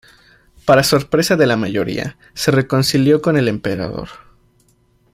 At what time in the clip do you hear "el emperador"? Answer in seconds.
3.37-4.09